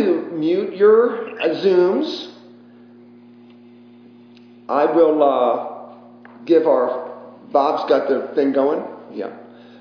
[0.00, 2.32] to mute your uh, Zooms.
[4.66, 5.94] I will uh,
[6.46, 7.10] give our,
[7.52, 8.82] Bob's got the thing going.
[9.12, 9.36] Yeah.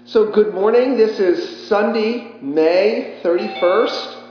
[0.06, 0.98] So, good morning.
[0.98, 4.24] This is Sunday, May 31st.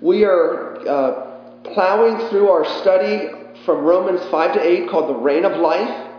[0.00, 3.28] We are uh, plowing through our study
[3.66, 6.10] from Romans 5 to 8 called The Reign of Life.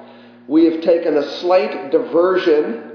[0.47, 2.91] We have taken a slight diversion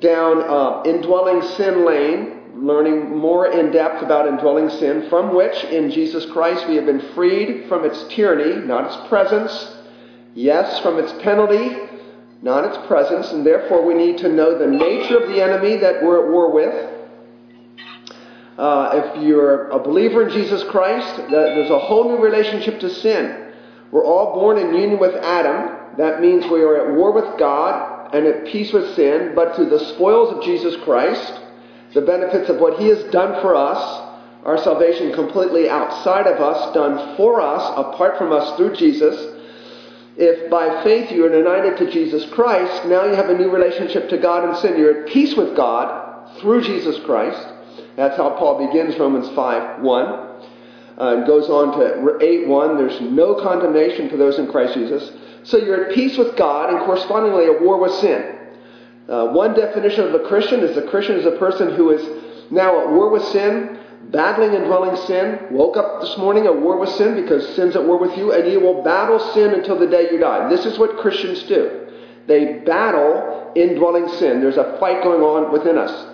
[0.00, 5.90] down uh, indwelling sin lane, learning more in depth about indwelling sin, from which in
[5.90, 9.74] Jesus Christ we have been freed from its tyranny, not its presence.
[10.34, 11.76] Yes, from its penalty,
[12.42, 16.02] not its presence, and therefore we need to know the nature of the enemy that
[16.02, 16.92] we're at war with.
[18.58, 23.52] Uh, if you're a believer in Jesus Christ, there's a whole new relationship to sin.
[23.90, 25.96] We're all born in union with Adam.
[25.96, 29.70] That means we are at war with God and at peace with sin, but through
[29.70, 31.40] the spoils of Jesus Christ,
[31.94, 33.78] the benefits of what He has done for us,
[34.44, 39.34] our salvation completely outside of us, done for us, apart from us through Jesus.
[40.16, 44.08] If by faith you are united to Jesus Christ, now you have a new relationship
[44.10, 44.78] to God and sin.
[44.78, 47.46] You're at peace with God through Jesus Christ.
[47.96, 50.26] That's how Paul begins Romans 5 1.
[50.98, 52.76] Uh, and goes on to 8 1.
[52.78, 55.12] There's no condemnation for those in Christ Jesus.
[55.42, 58.34] So you're at peace with God and correspondingly at war with sin.
[59.08, 62.80] Uh, one definition of a Christian is a Christian is a person who is now
[62.80, 63.78] at war with sin,
[64.10, 67.98] battling indwelling sin, woke up this morning at war with sin because sin's at war
[67.98, 70.48] with you, and you will battle sin until the day you die.
[70.48, 71.86] This is what Christians do.
[72.26, 74.40] They battle indwelling sin.
[74.40, 76.12] There's a fight going on within us.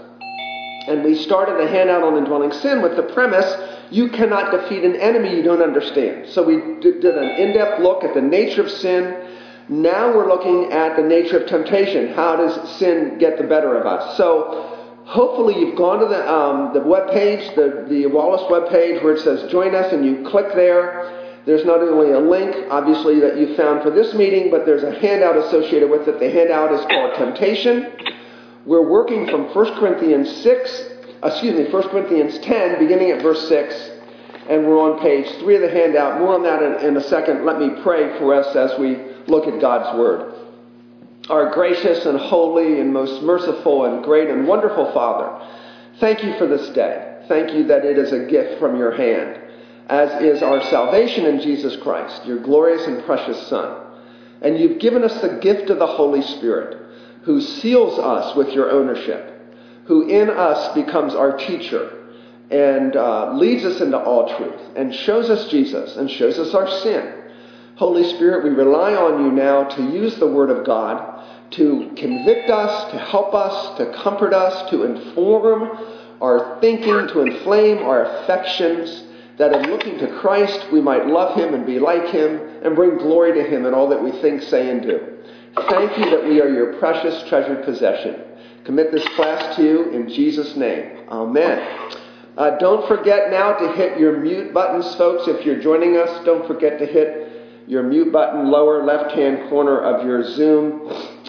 [0.89, 3.47] And we started the handout on indwelling sin with the premise
[3.91, 6.29] you cannot defeat an enemy you don't understand.
[6.31, 9.22] So we did an in depth look at the nature of sin.
[9.69, 12.15] Now we're looking at the nature of temptation.
[12.15, 14.17] How does sin get the better of us?
[14.17, 19.03] So hopefully you've gone to the, um, the web page, the, the Wallace web page,
[19.03, 21.19] where it says join us, and you click there.
[21.45, 24.99] There's not only a link, obviously, that you found for this meeting, but there's a
[25.01, 26.21] handout associated with it.
[26.21, 27.93] The handout is called Temptation.
[28.65, 30.83] We're working from 1 Corinthians 6,
[31.25, 33.91] excuse me, 1 Corinthians 10, beginning at verse 6,
[34.49, 36.21] and we're on page 3 of the handout.
[36.21, 37.45] More on that in, in a second.
[37.45, 40.34] Let me pray for us as we look at God's Word.
[41.28, 45.47] Our gracious and holy and most merciful and great and wonderful Father,
[46.00, 47.25] thank you for this day.
[47.28, 49.38] Thank you that it is a gift from your hand,
[49.88, 53.78] as is our salvation in Jesus Christ, your glorious and precious Son.
[54.41, 56.78] And you've given us the gift of the Holy Spirit
[57.22, 59.28] who seals us with your ownership,
[59.84, 61.99] who in us becomes our teacher
[62.50, 66.69] and uh, leads us into all truth and shows us Jesus and shows us our
[66.81, 67.22] sin.
[67.77, 71.12] Holy Spirit, we rely on you now to use the Word of God
[71.53, 75.78] to convict us, to help us, to comfort us, to inform
[76.21, 79.05] our thinking, to inflame our affections,
[79.38, 82.97] that in looking to Christ we might love Him and be like Him and bring
[82.99, 85.19] glory to Him in all that we think, say, and do.
[85.69, 88.22] Thank you that we are your precious, treasured possession.
[88.65, 91.00] Commit this class to you in Jesus' name.
[91.09, 91.91] Amen.
[92.37, 95.28] Uh, don't forget now to hit your mute buttons, folks.
[95.28, 97.22] If you're joining us, don't forget to hit
[97.67, 100.89] your mute button, lower left hand corner of your Zoom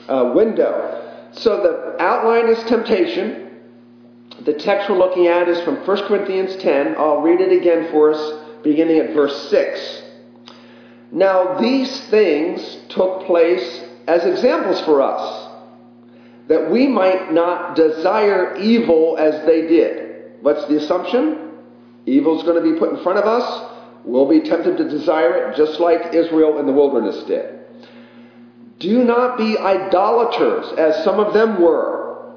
[0.10, 1.30] uh, window.
[1.34, 3.52] So the outline is temptation.
[4.42, 6.96] The text we're looking at is from 1 Corinthians 10.
[6.98, 10.02] I'll read it again for us, beginning at verse 6.
[11.12, 15.52] Now, these things took place as examples for us,
[16.48, 20.42] that we might not desire evil as they did.
[20.42, 21.52] What's the assumption?
[22.06, 23.73] Evil's going to be put in front of us.
[24.06, 27.60] We'll be tempted to desire it just like Israel in the wilderness did.
[28.80, 32.34] Do not be idolaters, as some of them were.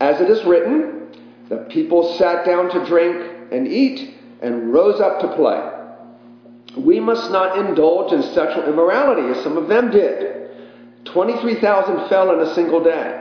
[0.00, 1.08] As it is written,
[1.48, 5.70] the people sat down to drink and eat and rose up to play.
[6.76, 10.34] We must not indulge in sexual immorality, as some of them did
[11.04, 13.20] 23,000 fell in a single day.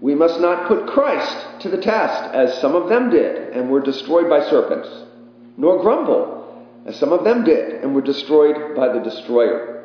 [0.00, 3.80] We must not put Christ to the test, as some of them did, and were
[3.80, 4.88] destroyed by serpents,
[5.56, 6.35] nor grumble,
[6.86, 9.84] as some of them did, and were destroyed by the destroyer.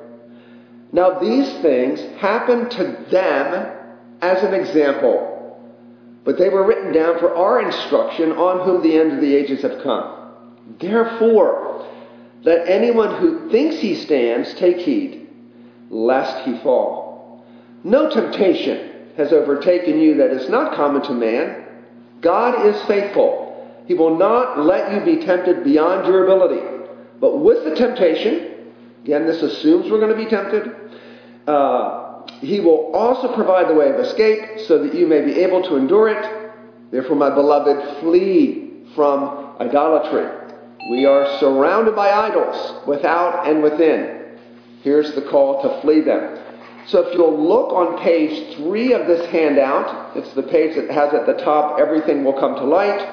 [0.92, 3.78] Now, these things happened to them
[4.22, 5.60] as an example,
[6.24, 9.62] but they were written down for our instruction on whom the end of the ages
[9.64, 10.34] have come.
[10.80, 11.88] Therefore,
[12.44, 15.28] let anyone who thinks he stands take heed,
[15.90, 17.44] lest he fall.
[17.84, 21.66] No temptation has overtaken you that is not common to man.
[22.22, 23.84] God is faithful.
[23.88, 26.81] He will not let you be tempted beyond your ability.
[27.22, 28.74] But with the temptation,
[29.04, 30.76] again, this assumes we're going to be tempted,
[31.48, 35.62] uh, He will also provide the way of escape so that you may be able
[35.64, 36.52] to endure it.
[36.92, 40.28] Therefore, my beloved, flee from idolatry.
[40.90, 44.38] We are surrounded by idols, without and within.
[44.82, 46.40] Here's the call to flee them.
[46.88, 51.14] So if you'll look on page three of this handout, it's the page that has
[51.14, 53.08] at the top, Everything Will Come to Light.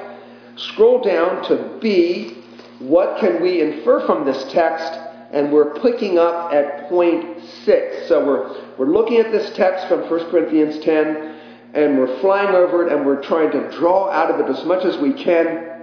[0.56, 2.37] Scroll down to B,
[2.78, 4.92] What Can We Infer from This Text?
[5.32, 8.08] And we're picking up at point six.
[8.08, 11.36] So we're, we're looking at this text from 1 Corinthians 10,
[11.74, 14.86] and we're flying over it, and we're trying to draw out of it as much
[14.86, 15.82] as we can.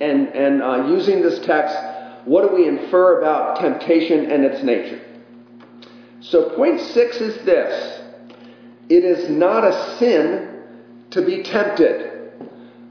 [0.00, 1.74] And, and uh, using this text,
[2.26, 5.00] what do we infer about temptation and its nature?
[6.20, 8.02] So, point six is this
[8.88, 10.62] it is not a sin
[11.10, 12.07] to be tempted.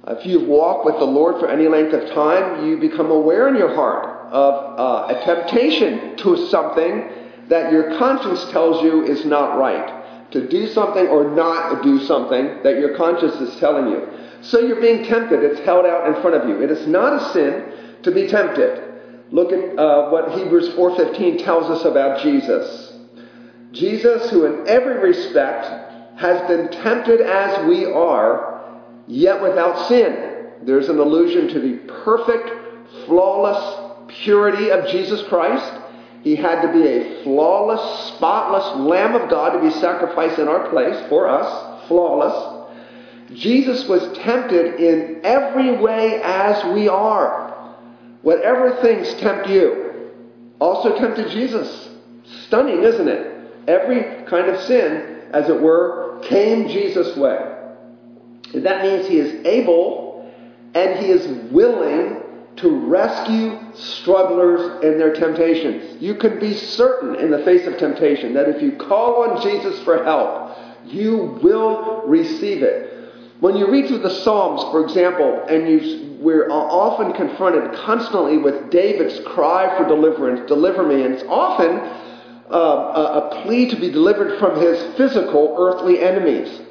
[0.09, 3.55] If you've walked with the Lord for any length of time, you become aware in
[3.55, 7.09] your heart of uh, a temptation to something
[7.49, 10.31] that your conscience tells you is not right.
[10.31, 14.07] To do something or not do something that your conscience is telling you.
[14.41, 15.43] So you're being tempted.
[15.43, 16.61] It's held out in front of you.
[16.61, 18.83] It is not a sin to be tempted.
[19.31, 22.93] Look at uh, what Hebrews 4:15 tells us about Jesus.
[23.71, 25.65] Jesus, who in every respect
[26.17, 28.46] has been tempted as we are,
[29.07, 30.51] yet without sin.
[30.63, 32.49] There's an allusion to the perfect,
[33.05, 33.87] flawless
[34.23, 35.81] purity of Jesus Christ.
[36.23, 40.69] He had to be a flawless, spotless Lamb of God to be sacrificed in our
[40.69, 42.57] place for us, flawless.
[43.33, 47.75] Jesus was tempted in every way as we are.
[48.21, 50.11] Whatever things tempt you,
[50.59, 51.89] also tempted Jesus.
[52.45, 53.51] Stunning, isn't it?
[53.67, 57.56] Every kind of sin, as it were, came Jesus' way.
[58.53, 60.31] That means he is able
[60.73, 62.23] and he is willing
[62.57, 66.01] to rescue strugglers in their temptations.
[66.01, 69.79] You can be certain in the face of temptation that if you call on Jesus
[69.83, 72.93] for help, you will receive it.
[73.39, 78.71] When you read through the Psalms, for example, and you, we're often confronted constantly with
[78.71, 81.77] David's cry for deliverance, deliver me, and it's often
[82.49, 86.61] uh, a, a plea to be delivered from his physical earthly enemies.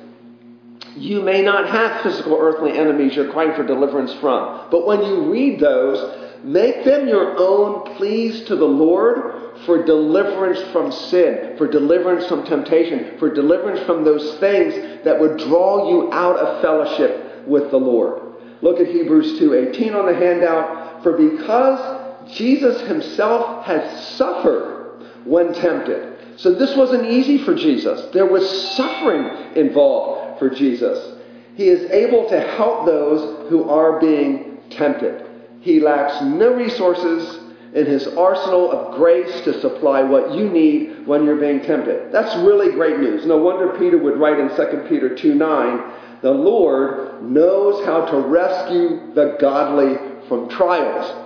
[0.96, 5.30] You may not have physical earthly enemies you're crying for deliverance from, but when you
[5.30, 11.66] read those, make them your own pleas to the Lord for deliverance from sin, for
[11.66, 17.46] deliverance from temptation, for deliverance from those things that would draw you out of fellowship
[17.46, 18.22] with the Lord.
[18.62, 21.02] Look at Hebrews 2:18 on the handout.
[21.02, 26.14] For because Jesus himself has suffered when tempted.
[26.36, 28.10] So this wasn't easy for Jesus.
[28.12, 31.18] There was suffering involved for Jesus.
[31.54, 35.26] He is able to help those who are being tempted.
[35.60, 37.40] He lacks no resources
[37.74, 42.12] in his arsenal of grace to supply what you need when you're being tempted.
[42.12, 43.26] That's really great news.
[43.26, 45.92] No wonder Peter would write in 2 Peter 2 9,
[46.22, 49.96] the Lord knows how to rescue the godly
[50.28, 51.24] from trials.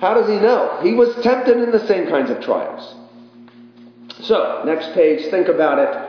[0.00, 0.80] How does he know?
[0.82, 2.94] He was tempted in the same kinds of trials.
[4.22, 6.05] So, next page, think about it.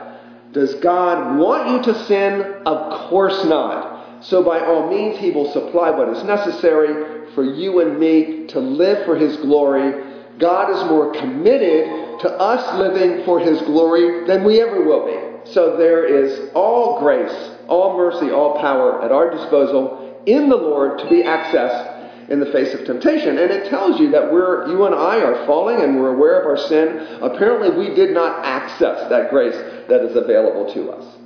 [0.52, 2.62] Does God want you to sin?
[2.64, 4.24] Of course not.
[4.24, 8.58] So, by all means, He will supply what is necessary for you and me to
[8.58, 10.04] live for His glory.
[10.38, 15.50] God is more committed to us living for His glory than we ever will be.
[15.52, 20.98] So, there is all grace, all mercy, all power at our disposal in the Lord
[20.98, 21.97] to be accessed
[22.28, 23.38] in the face of temptation.
[23.38, 26.46] And it tells you that we're, you and I are falling and we're aware of
[26.46, 27.18] our sin.
[27.22, 29.56] Apparently, we did not access that grace
[29.88, 31.16] that is available to us.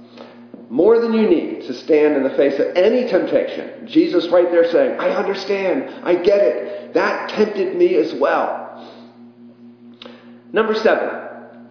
[0.70, 3.86] More than you need to stand in the face of any temptation.
[3.86, 6.04] Jesus, right there, saying, I understand.
[6.04, 6.94] I get it.
[6.94, 8.60] That tempted me as well.
[10.52, 11.10] Number seven,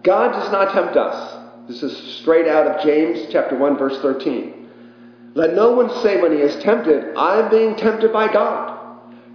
[0.02, 1.68] God does not tempt us.
[1.68, 4.68] This is straight out of James chapter 1, verse 13.
[5.34, 8.71] Let no one say when he is tempted, I'm being tempted by God.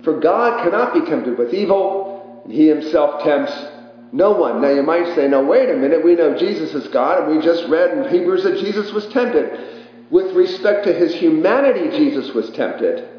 [0.03, 3.53] For God cannot be tempted with evil, and he himself tempts
[4.11, 4.61] no one.
[4.61, 7.43] Now you might say, no, wait a minute, we know Jesus is God, and we
[7.43, 9.85] just read in Hebrews that Jesus was tempted.
[10.09, 13.09] With respect to his humanity, Jesus was tempted.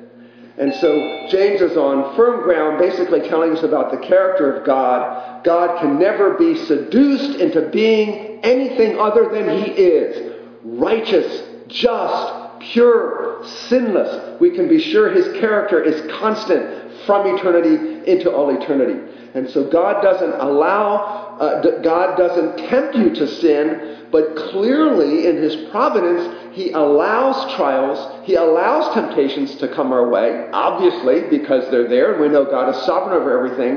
[0.57, 5.45] And so James is on firm ground, basically telling us about the character of God.
[5.45, 13.45] God can never be seduced into being anything other than he is righteous, just, pure,
[13.69, 14.41] sinless.
[14.41, 19.01] We can be sure his character is constant from eternity into all eternity.
[19.35, 25.37] And so God doesn't allow, uh, God doesn't tempt you to sin, but clearly in
[25.37, 31.89] his providence, he allows trials, he allows temptations to come our way, obviously, because they're
[31.89, 33.77] there, and we know God is sovereign over everything.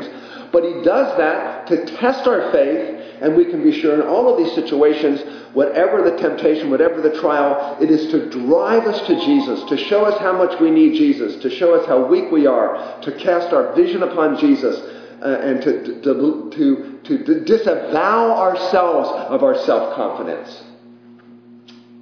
[0.52, 4.32] But he does that to test our faith, and we can be sure in all
[4.32, 5.22] of these situations,
[5.54, 10.06] whatever the temptation, whatever the trial, it is to drive us to Jesus, to show
[10.06, 13.54] us how much we need Jesus, to show us how weak we are, to cast
[13.54, 14.78] our vision upon Jesus,
[15.22, 20.64] uh, and to, to, to, to disavow ourselves of our self confidence.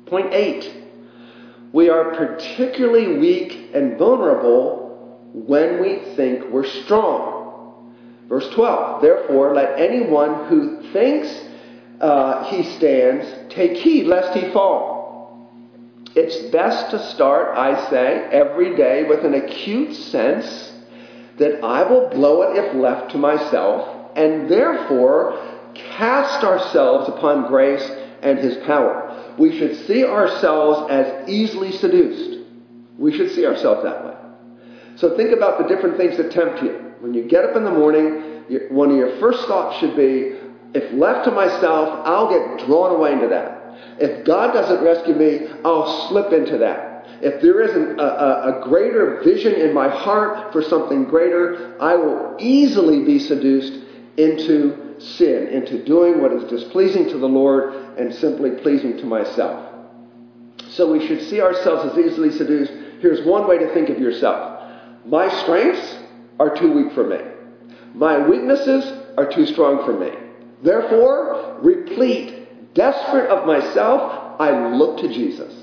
[0.05, 0.79] Point eight
[1.71, 7.95] we are particularly weak and vulnerable when we think we're strong.
[8.27, 11.29] Verse 12 Therefore, let anyone who thinks
[12.01, 15.49] uh, he stands take heed lest he fall.
[16.15, 20.73] It's best to start, I say, every day with an acute sense
[21.37, 27.87] that I will blow it if left to myself, and therefore cast ourselves upon grace
[28.21, 32.45] and his power we should see ourselves as easily seduced.
[32.97, 34.13] We should see ourselves that way.
[34.97, 36.93] So think about the different things that tempt you.
[36.99, 40.35] When you get up in the morning, one of your first thoughts should be,
[40.73, 43.55] if left to myself, I'll get drawn away into that.
[43.99, 47.07] If God doesn't rescue me, I'll slip into that.
[47.21, 51.95] If there isn't a, a, a, greater vision in my heart for something greater, I
[51.95, 53.83] will easily be seduced
[54.15, 59.65] into sin into doing what is displeasing to the Lord and simply pleasing to myself.
[60.69, 62.71] So we should see ourselves as easily seduced.
[63.01, 64.61] Here's one way to think of yourself
[65.05, 65.97] My strengths
[66.39, 67.19] are too weak for me,
[67.93, 68.85] my weaknesses
[69.17, 70.28] are too strong for me.
[70.61, 75.55] Therefore, replete, desperate of myself, I look to Jesus.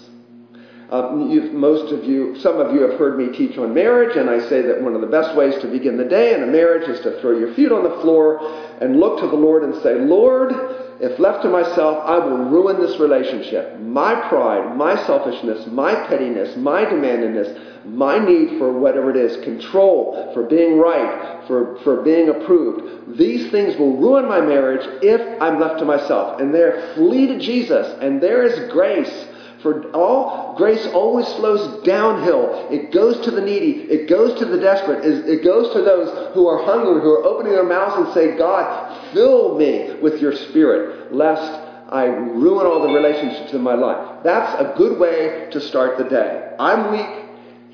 [0.88, 4.38] Uh, most of you, some of you have heard me teach on marriage, and I
[4.48, 7.00] say that one of the best ways to begin the day in a marriage is
[7.00, 8.38] to throw your feet on the floor
[8.80, 10.52] and look to the Lord and say, Lord,
[11.00, 13.80] if left to myself, I will ruin this relationship.
[13.80, 20.30] My pride, my selfishness, my pettiness, my demandingness, my need for whatever it is, control,
[20.34, 23.16] for being right, for, for being approved.
[23.16, 26.40] These things will ruin my marriage if I'm left to myself.
[26.40, 29.26] And there, flee to Jesus, and there is grace
[29.66, 32.68] for all grace always flows downhill.
[32.70, 33.82] It goes to the needy.
[33.90, 35.04] It goes to the desperate.
[35.04, 39.12] It goes to those who are hungry, who are opening their mouths and say, God,
[39.12, 41.42] fill me with your spirit, lest
[41.88, 44.22] I ruin all the relationships in my life.
[44.22, 46.54] That's a good way to start the day.
[46.60, 47.25] I'm weak.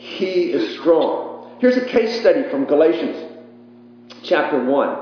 [0.03, 1.49] He is strong.
[1.61, 3.17] Here's a case study from Galatians
[4.25, 4.99] chapter 1.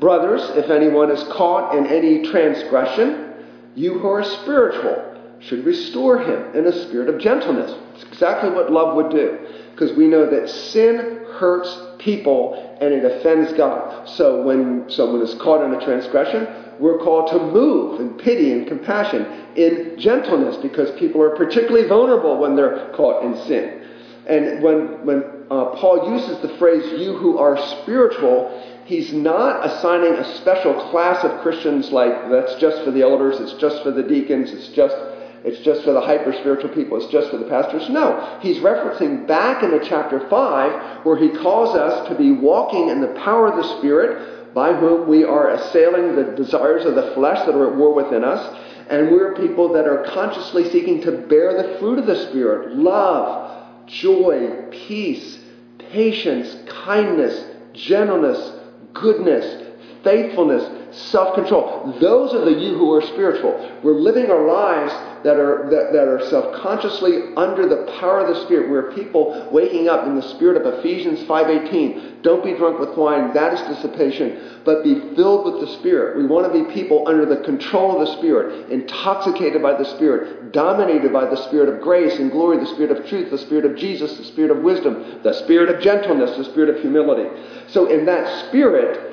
[0.00, 3.34] Brothers, if anyone is caught in any transgression,
[3.76, 7.72] you who are spiritual, should restore him in a spirit of gentleness.
[7.94, 9.38] It's exactly what love would do.
[9.70, 14.08] Because we know that sin hurts people and it offends God.
[14.08, 16.48] So when someone is caught in a transgression,
[16.80, 22.38] we're called to move in pity and compassion, in gentleness, because people are particularly vulnerable
[22.38, 23.81] when they're caught in sin.
[24.26, 30.12] And when, when uh, Paul uses the phrase, you who are spiritual, he's not assigning
[30.12, 34.02] a special class of Christians like that's just for the elders, it's just for the
[34.02, 34.96] deacons, it's just
[35.44, 37.88] it's just for the hyper spiritual people, it's just for the pastors.
[37.88, 43.00] No, he's referencing back into chapter 5 where he calls us to be walking in
[43.00, 47.44] the power of the Spirit by whom we are assailing the desires of the flesh
[47.46, 48.58] that are at war within us.
[48.88, 53.41] And we're people that are consciously seeking to bear the fruit of the Spirit love,
[53.86, 55.38] joy, peace,
[55.78, 58.52] patience, kindness, gentleness,
[58.94, 61.96] goodness, faithfulness, self control.
[62.00, 63.80] Those are the you who are spiritual.
[63.82, 64.92] We're living our lives
[65.24, 68.70] that are, that, that are self consciously under the power of the Spirit.
[68.70, 72.22] We're people waking up in the spirit of Ephesians 5.18.
[72.22, 76.16] Don't be drunk with wine, that is dissipation, but be filled with the Spirit.
[76.16, 80.52] We want to be people under the control of the Spirit, intoxicated by the Spirit,
[80.52, 83.76] dominated by the Spirit of grace and glory, the Spirit of truth, the Spirit of
[83.76, 87.28] Jesus, the Spirit of wisdom, the Spirit of gentleness, the Spirit of humility.
[87.68, 89.11] So in that Spirit,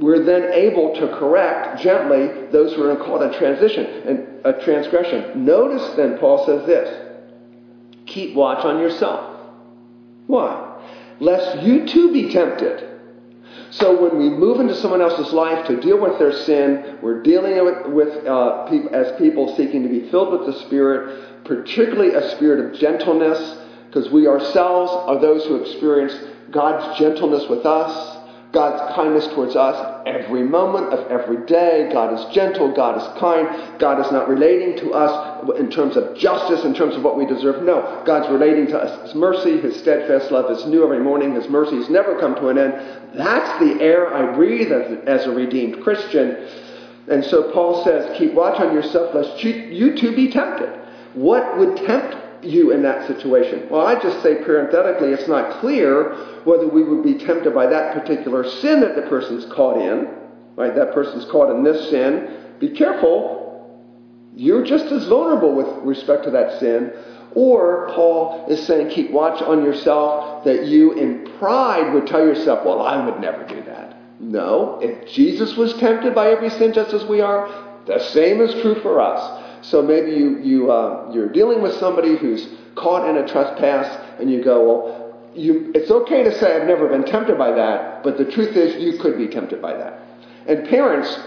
[0.00, 5.44] we're then able to correct gently those who are caught in transition and a transgression.
[5.44, 7.06] Notice then Paul says this
[8.06, 9.38] keep watch on yourself.
[10.26, 10.82] Why?
[11.20, 12.88] Lest you too be tempted.
[13.70, 17.52] So when we move into someone else's life to deal with their sin, we're dealing
[17.64, 22.30] with, with uh, people, as people seeking to be filled with the Spirit, particularly a
[22.30, 26.14] spirit of gentleness, because we ourselves are those who experience
[26.50, 28.18] God's gentleness with us
[28.52, 31.88] God's kindness towards us every moment of every day.
[31.92, 32.72] God is gentle.
[32.74, 33.78] God is kind.
[33.78, 37.24] God is not relating to us in terms of justice, in terms of what we
[37.26, 37.62] deserve.
[37.62, 41.34] No, God's relating to us His mercy, His steadfast love is new every morning.
[41.34, 42.72] His mercy mercies never come to an end.
[43.14, 46.48] That's the air I breathe as, a redeemed Christian.
[47.08, 50.68] And so Paul says, keep watch on yourself lest you too be tempted.
[51.14, 53.68] What would tempt you in that situation?
[53.70, 57.94] Well, I just say parenthetically, it's not clear whether we would be tempted by that
[57.94, 60.08] particular sin that the person's caught in,
[60.56, 60.74] right?
[60.74, 62.56] That person's caught in this sin.
[62.58, 63.38] Be careful.
[64.34, 66.92] You're just as vulnerable with respect to that sin.
[67.34, 72.64] Or Paul is saying, keep watch on yourself that you in pride would tell yourself,
[72.64, 73.96] well, I would never do that.
[74.20, 77.48] No, if Jesus was tempted by every sin just as we are,
[77.86, 79.39] the same is true for us.
[79.62, 84.30] So maybe you, you, uh, you're dealing with somebody who's caught in a trespass and
[84.30, 88.18] you go, well, you, it's okay to say I've never been tempted by that, but
[88.18, 90.02] the truth is you could be tempted by that.
[90.46, 91.18] And parents,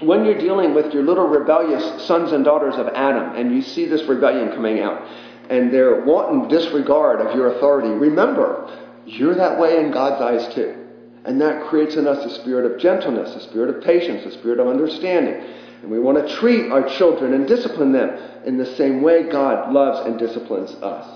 [0.00, 3.86] when you're dealing with your little rebellious sons and daughters of Adam and you see
[3.86, 5.02] this rebellion coming out
[5.48, 8.70] and their wanton disregard of your authority, remember,
[9.06, 10.76] you're that way in God's eyes too.
[11.24, 14.58] And that creates in us a spirit of gentleness, a spirit of patience, a spirit
[14.58, 15.42] of understanding.
[15.84, 19.70] And we want to treat our children and discipline them in the same way God
[19.70, 21.06] loves and disciplines us.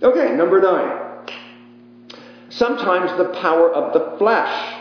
[0.00, 1.26] Okay, number nine.
[2.48, 4.76] Sometimes the power of the flesh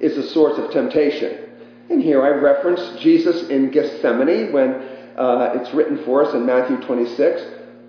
[0.00, 1.50] is a source of temptation.
[1.90, 4.70] And here I reference Jesus in Gethsemane when
[5.18, 7.42] uh, it's written for us in Matthew 26.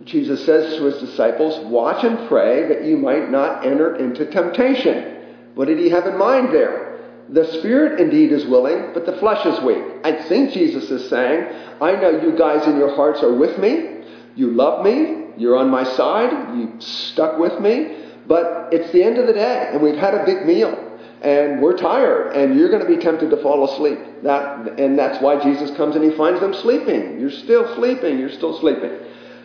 [0.03, 5.15] Jesus says to his disciples, Watch and pray that you might not enter into temptation.
[5.55, 6.82] What did he have in mind there?
[7.29, 9.83] The spirit indeed is willing, but the flesh is weak.
[10.03, 11.47] I think Jesus is saying,
[11.81, 14.03] I know you guys in your hearts are with me.
[14.35, 15.27] You love me.
[15.37, 16.57] You're on my side.
[16.57, 17.97] You stuck with me.
[18.27, 20.91] But it's the end of the day, and we've had a big meal
[21.23, 23.97] and we're tired, and you're going to be tempted to fall asleep.
[24.23, 27.17] That, and that's why Jesus comes and he finds them sleeping.
[27.19, 28.19] You're still sleeping.
[28.19, 28.91] You're still sleeping.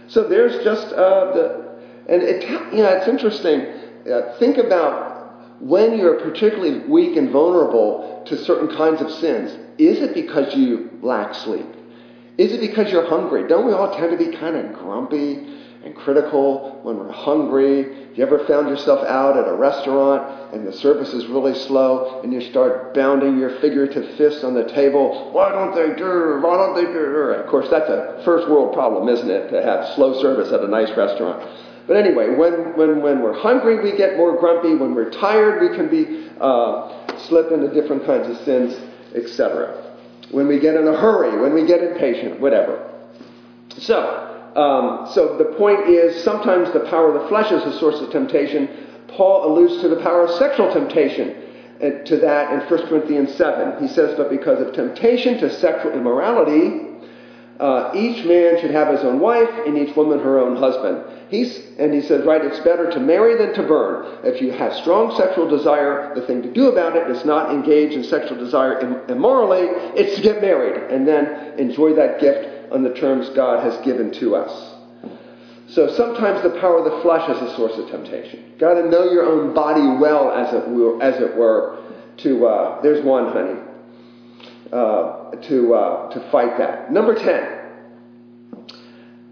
[0.09, 2.43] So there's just uh, the, and it,
[2.73, 3.61] you know, it's interesting.
[4.11, 5.08] Uh, think about
[5.61, 9.57] when you're particularly weak and vulnerable to certain kinds of sins.
[9.79, 11.67] Is it because you lack sleep?
[12.37, 13.49] Is it because you're hungry?
[13.49, 15.59] Don't we all tend to be kind of grumpy?
[15.85, 18.09] and critical when we're hungry.
[18.15, 22.33] You ever found yourself out at a restaurant and the service is really slow and
[22.33, 25.31] you start bounding your figurative fists on the table?
[25.33, 26.41] Why don't they do?
[26.43, 26.99] Why don't they do?
[26.99, 30.69] Of course, that's a first world problem, isn't it, to have slow service at a
[30.69, 31.49] nice restaurant.
[31.89, 34.75] But anyway, when, when, when we're hungry, we get more grumpy.
[34.75, 38.77] When we're tired, we can be uh, slip into different kinds of sins,
[39.15, 39.97] etc.
[40.31, 42.95] When we get in a hurry, when we get impatient, whatever.
[43.79, 48.01] So, um, so the point is, sometimes the power of the flesh is a source
[48.03, 48.69] of temptation.
[49.09, 51.43] Paul alludes to the power of sexual temptation
[51.81, 53.81] uh, to that in 1 Corinthians 7.
[53.81, 56.98] He says, But because of temptation to sexual immorality,
[57.61, 61.05] uh, each man should have his own wife and each woman her own husband.
[61.29, 64.21] He's, and he says, right, it's better to marry than to burn.
[64.25, 67.93] If you have strong sexual desire, the thing to do about it is not engage
[67.93, 69.67] in sexual desire immorally,
[69.99, 74.13] it's to get married and then enjoy that gift on the terms God has given
[74.21, 74.75] to us.
[75.69, 78.55] So sometimes the power of the flesh is a source of temptation.
[78.59, 81.03] Got to know your own body well, as it were.
[81.03, 81.79] As it were
[82.19, 83.61] to uh, there's one, honey.
[84.73, 86.93] Uh, to uh, to fight that.
[86.93, 87.55] Number ten.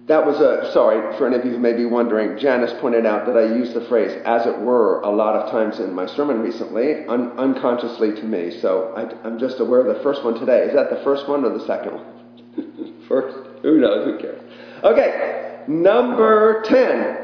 [0.07, 2.38] That was a sorry for any of you who may be wondering.
[2.38, 5.81] Janice pointed out that I used the phrase "as it were" a lot of times
[5.81, 8.61] in my sermon recently, un- unconsciously to me.
[8.61, 10.61] So I, I'm just aware of the first one today.
[10.61, 13.05] Is that the first one or the second one?
[13.09, 14.07] First, who knows?
[14.07, 14.40] Who cares?
[14.83, 17.18] Okay, number 10.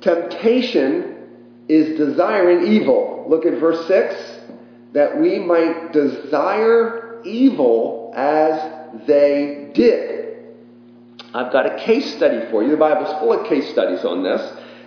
[0.00, 1.16] Temptation
[1.68, 3.26] is desiring evil.
[3.28, 4.14] Look at verse 6.
[4.92, 10.36] That we might desire evil as they did.
[11.32, 12.70] I've got a case study for you.
[12.70, 14.40] The Bible's full of case studies on this.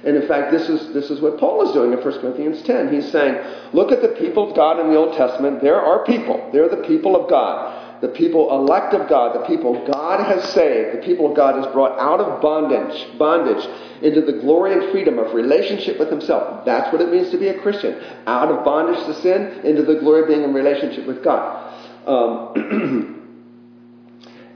[0.05, 2.93] And in fact, this is, this is what Paul is doing in 1 Corinthians 10.
[2.93, 3.35] He's saying,
[3.73, 5.61] look at the people of God in the Old Testament.
[5.61, 6.49] There are people.
[6.53, 10.97] They're the people of God the people elect of God, the people God has saved,
[10.97, 13.67] the people of God has brought out of bondage, bondage
[14.01, 16.63] into the glory and freedom of relationship with Himself.
[16.65, 17.99] That's what it means to be a Christian.
[18.27, 21.66] Out of bondage to sin, into the glory of being in relationship with God.
[22.07, 22.53] Um,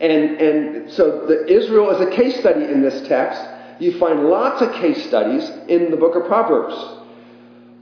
[0.01, 3.39] and, and so the Israel is a case study in this text.
[3.79, 6.75] You find lots of case studies in the book of Proverbs.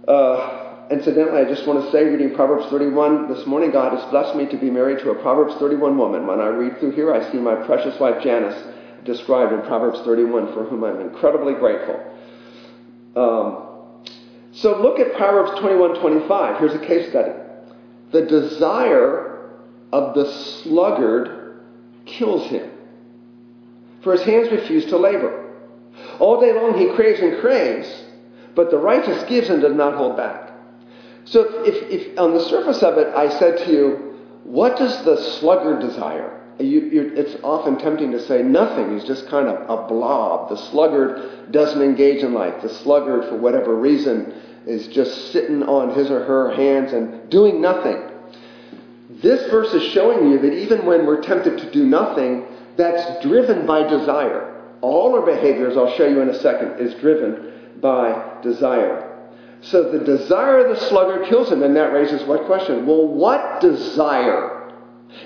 [0.08, 4.36] Uh, Incidentally, I just want to say, reading Proverbs 31 this morning, God has blessed
[4.36, 6.26] me to be married to a Proverbs 31 woman.
[6.26, 8.60] When I read through here, I see my precious wife Janice
[9.06, 12.04] described in Proverbs 31, for whom I'm incredibly grateful.
[13.16, 13.68] Um,
[14.52, 16.60] so look at Proverbs 21 25.
[16.60, 17.34] Here's a case study.
[18.12, 19.29] The desire
[19.92, 21.62] of the sluggard
[22.06, 22.70] kills him,
[24.02, 25.56] for his hands refuse to labor.
[26.20, 27.88] All day long he craves and craves,
[28.56, 30.52] but the righteous gives and does not hold back.
[31.26, 35.18] So if, if on the surface of it I said to you, what does the
[35.40, 36.40] sluggard desire?
[36.60, 38.94] you, it's often tempting to say nothing.
[38.94, 40.50] He's just kind of a blob.
[40.50, 42.62] The sluggard doesn't engage in life.
[42.62, 44.34] The sluggard, for whatever reason,
[44.66, 48.09] is just sitting on his or her hands and doing nothing.
[49.22, 52.46] This verse is showing you that even when we're tempted to do nothing,
[52.78, 54.56] that's driven by desire.
[54.82, 57.52] All our behaviors, I'll show you in a second, is driven
[57.82, 59.06] by desire.
[59.62, 62.86] So the desire of the sluggard kills him, and that raises what question?
[62.86, 64.74] Well, what desire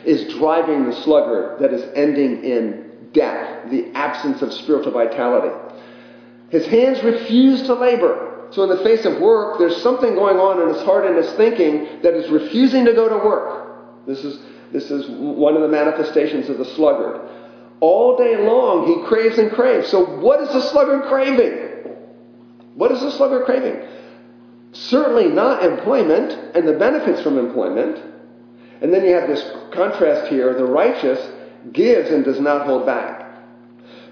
[0.06, 5.56] is driving the sluggard that is ending in death, the absence of spiritual vitality?
[6.50, 8.48] His hands refuse to labor.
[8.52, 11.32] So, in the face of work, there's something going on in his heart and his
[11.34, 13.63] thinking that is refusing to go to work.
[14.06, 14.40] This is,
[14.72, 17.22] this is one of the manifestations of the sluggard.
[17.80, 19.90] All day long, he craves and craves.
[19.90, 21.94] So, what is the sluggard craving?
[22.76, 23.82] What is the sluggard craving?
[24.72, 28.02] Certainly not employment and the benefits from employment.
[28.82, 31.20] And then you have this contrast here the righteous
[31.72, 33.24] gives and does not hold back.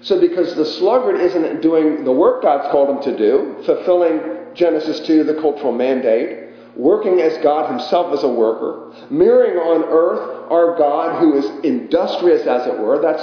[0.00, 4.20] So, because the sluggard isn't doing the work God's called him to do, fulfilling
[4.54, 6.41] Genesis 2, the cultural mandate,
[6.76, 12.46] working as God himself as a worker, mirroring on earth our God who is industrious,
[12.46, 13.00] as it were.
[13.00, 13.22] That's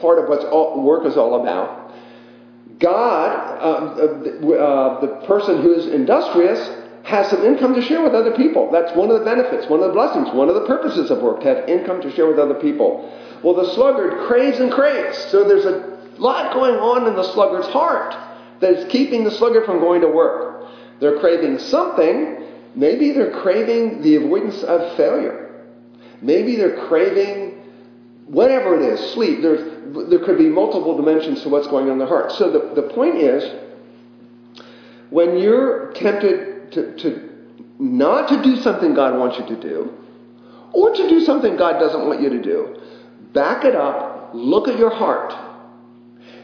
[0.00, 1.92] part of what work is all about.
[2.78, 6.58] God, uh, uh, the person who is industrious,
[7.04, 8.70] has some income to share with other people.
[8.70, 11.40] That's one of the benefits, one of the blessings, one of the purposes of work,
[11.40, 13.10] to have income to share with other people.
[13.42, 15.16] Well, the sluggard craves and craves.
[15.30, 18.14] So there's a lot going on in the sluggard's heart
[18.60, 20.66] that is keeping the sluggard from going to work.
[21.00, 22.44] They're craving something.
[22.74, 25.64] Maybe they're craving the avoidance of failure.
[26.20, 27.58] Maybe they're craving
[28.26, 29.40] whatever it is, sleep.
[29.42, 32.32] There's, there could be multiple dimensions to what's going on in the heart.
[32.32, 33.42] So the, the point is,
[35.10, 37.28] when you're tempted to, to
[37.78, 39.92] not to do something God wants you to do,
[40.72, 42.80] or to do something God doesn't want you to do,
[43.32, 45.32] back it up, look at your heart,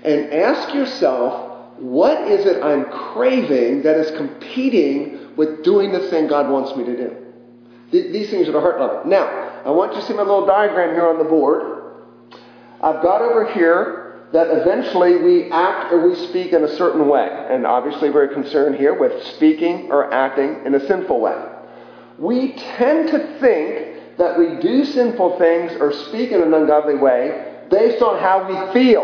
[0.03, 6.29] and ask yourself, what is it I'm craving that is competing with doing the thing
[6.29, 7.17] God wants me to do?
[7.91, 9.03] These things are the heart level.
[9.05, 11.93] Now, I want you to see my little diagram here on the board.
[12.83, 17.29] I've got over here that eventually we act or we speak in a certain way.
[17.51, 21.41] And obviously, we're concerned here with speaking or acting in a sinful way.
[22.19, 27.65] We tend to think that we do sinful things or speak in an ungodly way
[27.71, 29.03] based on how we feel.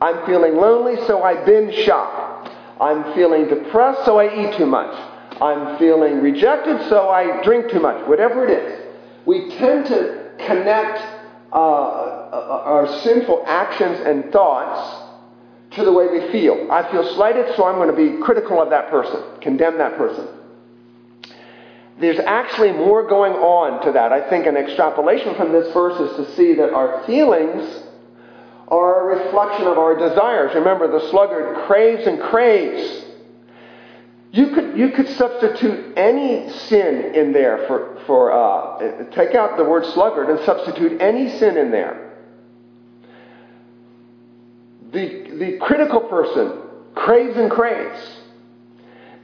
[0.00, 2.50] I'm feeling lonely, so I binge shop.
[2.80, 4.94] I'm feeling depressed, so I eat too much.
[5.40, 8.06] I'm feeling rejected, so I drink too much.
[8.06, 8.86] Whatever it is,
[9.26, 11.00] we tend to connect
[11.52, 15.04] uh, uh, our sinful actions and thoughts
[15.72, 16.70] to the way we feel.
[16.70, 20.28] I feel slighted, so I'm going to be critical of that person, condemn that person.
[22.00, 24.12] There's actually more going on to that.
[24.12, 27.87] I think an extrapolation from this verse is to see that our feelings
[28.68, 30.54] are a reflection of our desires.
[30.54, 33.04] Remember, the sluggard craves and craves
[34.30, 39.64] you could, you could substitute any sin in there for, for uh, take out the
[39.64, 42.14] word sluggard and substitute any sin in there.
[44.92, 46.60] The, the critical person
[46.94, 48.00] craves and craves.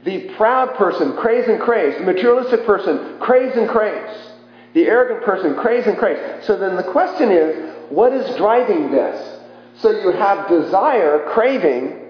[0.05, 1.97] The proud person craves and craves.
[1.97, 4.31] The materialistic person craves and craves.
[4.73, 6.45] The arrogant person craves and craves.
[6.45, 9.34] So then the question is, what is driving this?
[9.79, 12.05] So you have desire, craving,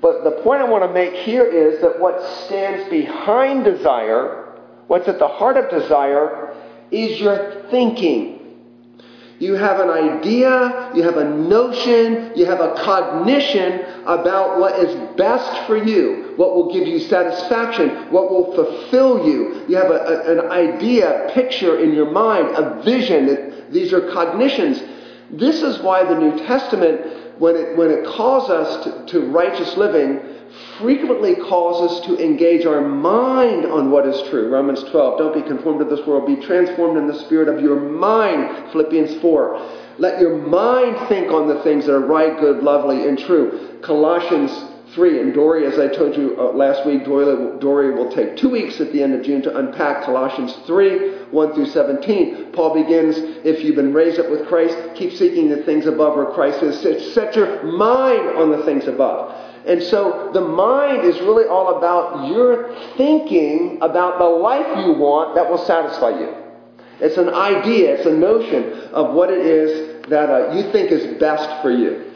[0.00, 4.54] but the point I want to make here is that what stands behind desire,
[4.86, 6.54] what's at the heart of desire,
[6.90, 8.38] is your thinking.
[9.38, 14.94] You have an idea, you have a notion, you have a cognition about what is
[15.16, 19.64] best for you, what will give you satisfaction, what will fulfill you.
[19.66, 23.64] You have a, a, an idea, picture in your mind, a vision.
[23.70, 24.82] These are cognitions.
[25.32, 29.74] This is why the New Testament when it, when it calls us to, to righteous
[29.76, 30.20] living,
[30.78, 34.50] frequently calls us to engage our mind on what is true.
[34.50, 37.80] Romans 12, don't be conformed to this world, be transformed in the spirit of your
[37.80, 38.70] mind.
[38.72, 43.18] Philippians 4, let your mind think on the things that are right, good, lovely, and
[43.18, 43.78] true.
[43.82, 44.50] Colossians
[44.94, 45.20] 3.
[45.20, 48.80] And Dory, as I told you uh, last week, Dory, Dory will take two weeks
[48.80, 52.52] at the end of June to unpack Colossians 3 1 through 17.
[52.52, 56.26] Paul begins, If you've been raised up with Christ, keep seeking the things above where
[56.26, 57.14] Christ is.
[57.14, 59.36] Set your mind on the things above.
[59.66, 65.34] And so the mind is really all about your thinking about the life you want
[65.34, 66.34] that will satisfy you.
[66.98, 71.18] It's an idea, it's a notion of what it is that uh, you think is
[71.18, 72.10] best for you.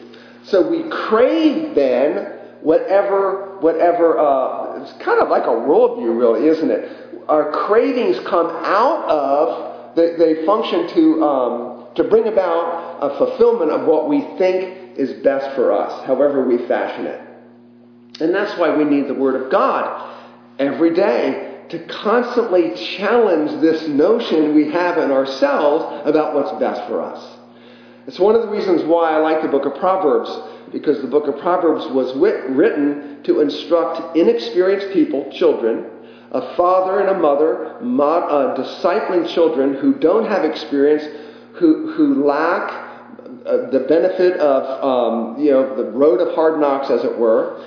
[0.45, 2.34] So we crave then
[2.65, 7.23] whatever, whatever, uh, it's kind of like a worldview, really, isn't it?
[7.29, 13.71] Our cravings come out of, they, they function to um, to bring about a fulfillment
[13.71, 17.21] of what we think is best for us, however we fashion it.
[18.21, 20.13] And that's why we need the Word of God
[20.59, 27.01] every day to constantly challenge this notion we have in ourselves about what's best for
[27.01, 27.39] us.
[28.07, 30.31] It's one of the reasons why I like the book of Proverbs,
[30.71, 35.87] because the book of Proverbs was written to instruct inexperienced people, children,
[36.31, 41.05] a father and a mother, uh, discipling children who don't have experience,
[41.55, 42.71] who, who lack
[43.47, 47.65] uh, the benefit of um, you know the road of hard knocks, as it were.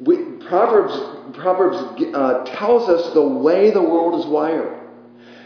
[0.00, 1.76] We, Proverbs Proverbs
[2.14, 4.78] uh, tells us the way the world is wired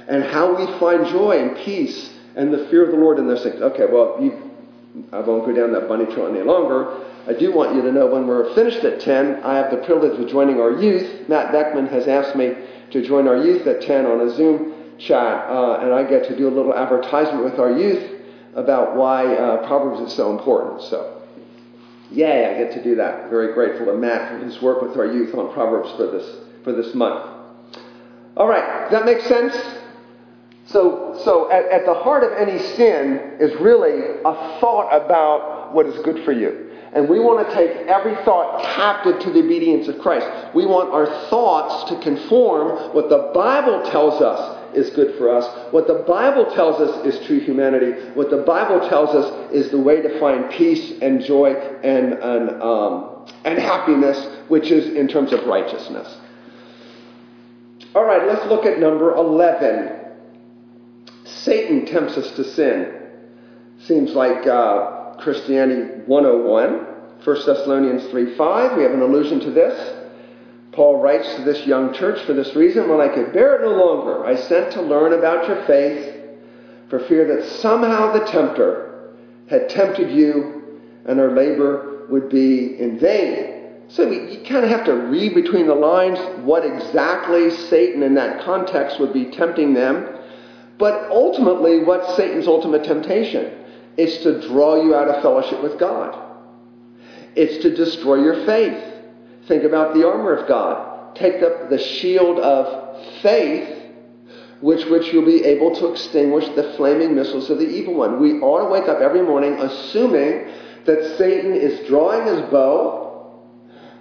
[0.08, 3.42] and how we find joy and peace and the fear of the Lord in those
[3.42, 3.60] things.
[3.60, 4.50] Okay, well, you,
[5.12, 7.04] I won't go down that bunny trail any longer.
[7.26, 10.20] I do want you to know when we're finished at 10, I have the privilege
[10.20, 11.28] of joining our youth.
[11.28, 12.54] Matt Beckman has asked me
[12.92, 16.36] to join our youth at 10 on a Zoom chat, uh, and I get to
[16.36, 18.22] do a little advertisement with our youth
[18.54, 20.82] about why uh, Proverbs is so important.
[20.82, 21.20] So,
[22.10, 23.28] yay, I get to do that.
[23.28, 26.72] Very grateful to Matt for his work with our youth on Proverbs for this, for
[26.72, 27.28] this month.
[28.36, 29.54] All right, that makes sense?
[30.66, 35.86] So, so at, at the heart of any sin is really a thought about what
[35.86, 36.70] is good for you.
[36.92, 40.26] And we want to take every thought captive to the obedience of Christ.
[40.54, 45.46] We want our thoughts to conform what the Bible tells us is good for us.
[45.72, 47.92] What the Bible tells us is true humanity.
[48.14, 51.52] What the Bible tells us is the way to find peace and joy
[51.82, 56.16] and, and, um, and happiness, which is in terms of righteousness.
[57.94, 60.05] All right, let's look at number 11.
[61.46, 62.92] Satan tempts us to sin.
[63.84, 66.72] Seems like uh, Christianity 101,
[67.24, 68.76] 1 Thessalonians 3.5.
[68.76, 70.02] We have an allusion to this.
[70.72, 73.76] Paul writes to this young church for this reason, When I could bear it no
[73.76, 76.16] longer, I sent to learn about your faith
[76.90, 79.14] for fear that somehow the tempter
[79.48, 83.84] had tempted you and our labor would be in vain.
[83.86, 88.44] So you kind of have to read between the lines what exactly Satan in that
[88.44, 90.15] context would be tempting them.
[90.78, 93.64] But ultimately, what's Satan's ultimate temptation?
[93.96, 96.22] It's to draw you out of fellowship with God.
[97.34, 98.82] It's to destroy your faith.
[99.48, 101.14] Think about the armor of God.
[101.16, 103.84] Take up the shield of faith,
[104.60, 108.20] which which you'll be able to extinguish the flaming missiles of the evil one.
[108.20, 110.48] We ought to wake up every morning assuming
[110.84, 113.42] that Satan is drawing his bow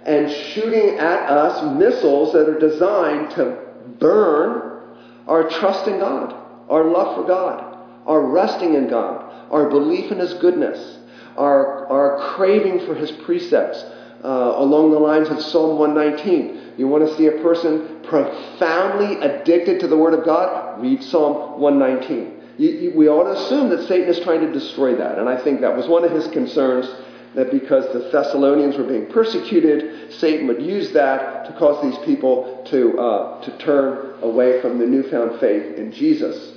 [0.04, 3.58] and shooting at us missiles that are designed to
[3.98, 4.80] burn
[5.26, 6.34] our trust in God,
[6.68, 10.98] our love for God, our resting in God, our belief in His goodness,
[11.36, 13.84] our, our craving for His precepts,
[14.24, 16.74] uh, along the lines of Psalm 119.
[16.78, 20.80] You want to see a person profoundly addicted to the Word of God?
[20.80, 22.32] Read Psalm 119.
[22.58, 25.18] You, you, we ought to assume that Satan is trying to destroy that.
[25.18, 26.88] And I think that was one of his concerns
[27.34, 32.64] that because the Thessalonians were being persecuted, Satan would use that to cause these people
[32.70, 36.55] to, uh, to turn away from the newfound faith in Jesus.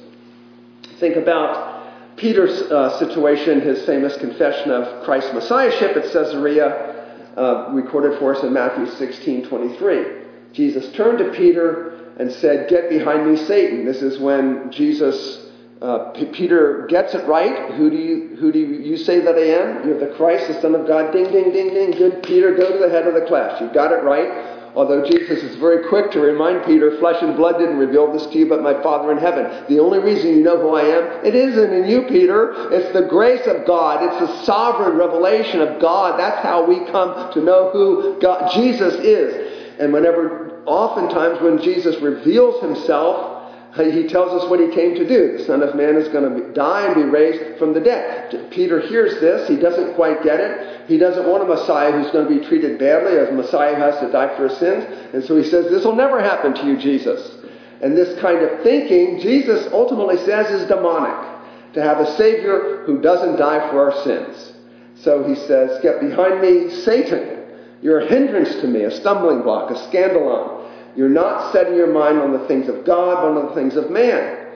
[0.99, 8.19] Think about Peter's uh, situation, his famous confession of Christ's messiahship at Caesarea, uh, recorded
[8.19, 10.05] for us in Matthew 16 23.
[10.51, 13.85] Jesus turned to Peter and said, Get behind me, Satan.
[13.85, 15.49] This is when Jesus,
[15.81, 17.71] uh, P- Peter gets it right.
[17.75, 19.87] Who do, you, who do you say that I am?
[19.87, 21.13] You're the Christ, the Son of God.
[21.13, 21.91] Ding, ding, ding, ding.
[21.91, 23.61] Good, Peter, go to the head of the class.
[23.61, 24.58] You got it right.
[24.75, 28.37] Although Jesus is very quick to remind Peter, flesh and blood didn't reveal this to
[28.37, 29.65] you, but my Father in heaven.
[29.67, 32.71] The only reason you know who I am, it isn't in you, Peter.
[32.71, 34.03] It's the grace of God.
[34.03, 36.19] It's the sovereign revelation of God.
[36.19, 39.79] That's how we come to know who God, Jesus is.
[39.79, 43.38] And whenever, oftentimes when Jesus reveals himself,
[43.75, 45.37] he tells us what he came to do.
[45.37, 48.49] The Son of Man is going to die and be raised from the dead.
[48.49, 49.47] Peter hears this.
[49.47, 50.87] He doesn't quite get it.
[50.87, 53.99] He doesn't want a Messiah who's going to be treated badly, a Messiah who has
[53.99, 54.85] to die for his sins.
[55.13, 57.45] And so he says, This will never happen to you, Jesus.
[57.81, 61.27] And this kind of thinking, Jesus ultimately says, is demonic.
[61.73, 64.53] To have a Savior who doesn't die for our sins.
[64.95, 67.45] So he says, Get behind me, Satan.
[67.83, 70.58] You're a hindrance to me, a stumbling block, a skandalon.
[70.95, 73.89] You're not setting your mind on the things of God, but on the things of
[73.89, 74.47] man.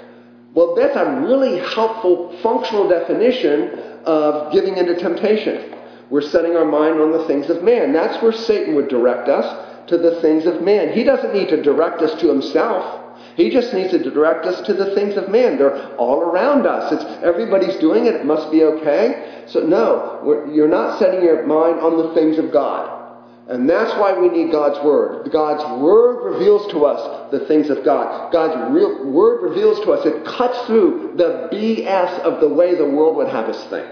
[0.54, 5.74] Well, that's a really helpful functional definition of giving into temptation.
[6.10, 7.92] We're setting our mind on the things of man.
[7.94, 10.94] That's where Satan would direct us to the things of man.
[10.94, 13.02] He doesn't need to direct us to himself.
[13.36, 15.58] He just needs to direct us to the things of man.
[15.58, 16.92] They're all around us.
[16.92, 18.14] It's everybody's doing it.
[18.14, 19.44] It must be okay.
[19.48, 23.03] So no, you're not setting your mind on the things of God.
[23.48, 25.30] And that's why we need God's Word.
[25.32, 28.32] God's Word reveals to us the things of God.
[28.32, 32.90] God's real Word reveals to us, it cuts through the BS of the way the
[32.90, 33.86] world would have us think.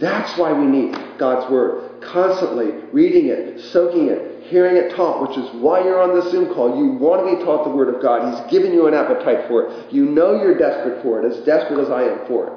[0.00, 2.02] That's why we need God's Word.
[2.02, 6.52] Constantly reading it, soaking it, hearing it taught, which is why you're on the Zoom
[6.52, 6.76] call.
[6.76, 8.34] You want to be taught the Word of God.
[8.34, 9.92] He's given you an appetite for it.
[9.92, 12.52] You know you're desperate for it, as desperate as I am for it.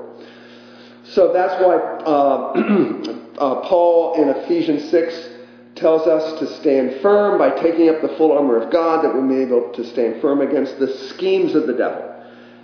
[1.10, 5.35] So that's why uh, uh, Paul in Ephesians 6
[5.76, 9.22] tells us to stand firm by taking up the full armor of God that we
[9.22, 12.12] may be able to stand firm against the schemes of the devil.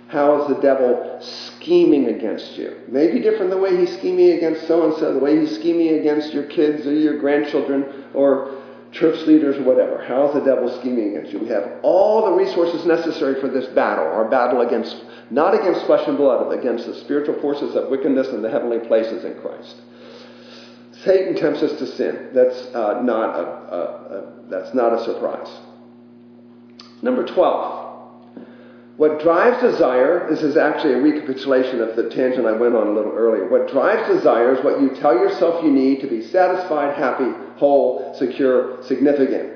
[0.08, 2.76] How is the devil scheming against you?
[2.88, 6.34] Maybe different the way he's scheming against so and so, the way he's scheming against
[6.34, 10.04] your kids or your grandchildren or church leaders or whatever.
[10.04, 11.38] How is the devil scheming against you?
[11.38, 16.06] We have all the resources necessary for this battle, our battle against, not against flesh
[16.06, 19.76] and blood, but against the spiritual forces of wickedness in the heavenly places in Christ.
[21.04, 22.30] Satan tempts us to sin.
[22.32, 25.48] That's uh, not a, a, a, that's not a surprise.
[27.02, 27.82] Number 12.
[28.98, 32.92] What drives desire, this is actually a recapitulation of the tangent I went on a
[32.92, 33.48] little earlier.
[33.48, 38.14] What drives desire is what you tell yourself you need to be satisfied, happy, whole,
[38.16, 39.50] secure, significant.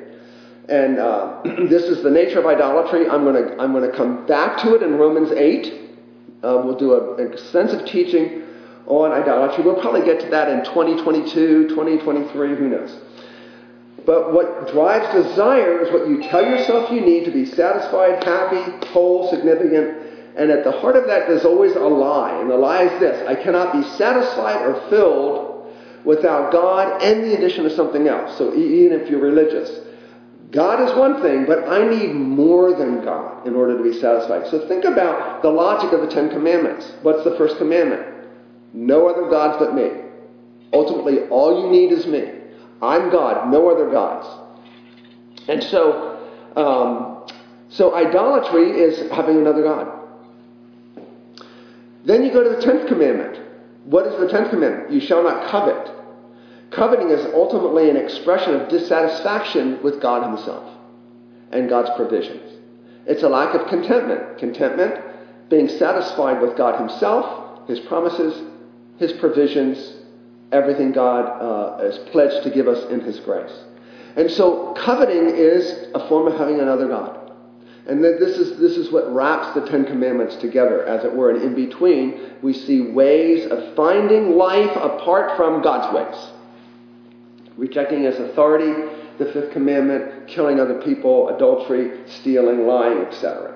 [0.69, 3.09] And uh, this is the nature of idolatry.
[3.09, 5.67] I'm going to I'm to come back to it in Romans 8.
[6.43, 8.43] Uh, we'll do an extensive teaching
[8.89, 9.65] Oh, on idolatry.
[9.65, 12.97] We'll probably get to that in 2022, 2023, who knows.
[14.05, 18.87] But what drives desire is what you tell yourself you need to be satisfied, happy,
[18.89, 20.07] whole, significant.
[20.37, 22.41] And at the heart of that, there's always a lie.
[22.41, 27.35] And the lie is this I cannot be satisfied or filled without God and the
[27.37, 28.39] addition of something else.
[28.39, 29.81] So even if you're religious,
[30.53, 34.47] God is one thing, but I need more than God in order to be satisfied.
[34.49, 36.93] So think about the logic of the Ten Commandments.
[37.03, 38.16] What's the first commandment?
[38.73, 39.91] No other gods but me.
[40.73, 42.33] Ultimately, all you need is me.
[42.83, 44.27] I'm God, no other gods.
[45.49, 46.19] And so,
[46.57, 47.25] um,
[47.69, 49.93] so idolatry is having another God.
[52.05, 53.41] Then you go to the tenth commandment.
[53.85, 54.93] What is the tenth commandment?
[54.93, 55.93] You shall not covet.
[56.71, 60.69] Coveting is ultimately an expression of dissatisfaction with God Himself
[61.53, 62.53] and God's provisions.
[63.07, 64.39] It's a lack of contentment.
[64.39, 65.01] Contentment,
[65.49, 68.43] being satisfied with God Himself, His promises,
[68.99, 69.95] His provisions,
[70.53, 73.53] everything God uh, pledged to give us in His grace.
[74.17, 77.27] And so coveting is a form of having another God.
[77.87, 81.31] And this is, this is what wraps the Ten Commandments together, as it were.
[81.31, 86.33] And in between, we see ways of finding life apart from God's ways.
[87.57, 93.55] Rejecting His authority, the Fifth Commandment, killing other people, adultery, stealing, lying, etc.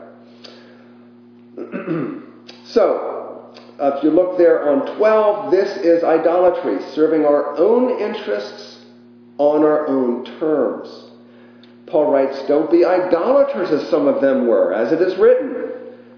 [2.65, 3.20] so,
[3.81, 8.85] uh, if you look there on 12, this is idolatry, serving our own interests
[9.39, 11.11] on our own terms.
[11.87, 15.73] Paul writes, Don't be idolaters as some of them were, as it is written.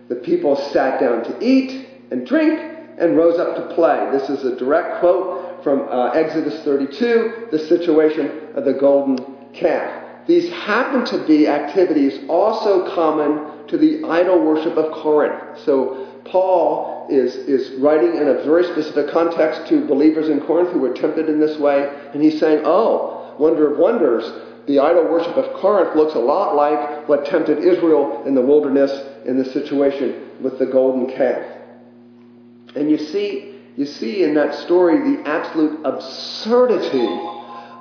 [0.08, 2.60] The people sat down to eat and drink
[2.98, 4.08] and rose up to play.
[4.10, 9.18] This is a direct quote from uh, Exodus 32, the situation of the golden
[9.54, 10.26] calf.
[10.26, 15.60] These happen to be activities also common to the idol worship of Corinth.
[15.64, 20.80] So Paul is, is writing in a very specific context to believers in Corinth who
[20.80, 24.24] were tempted in this way, and he's saying, Oh, wonder of wonders,
[24.66, 28.92] the idol worship of Corinth looks a lot like what tempted Israel in the wilderness
[29.26, 31.44] in the situation with the golden calf.
[32.76, 37.08] And you see, you see in that story the absolute absurdity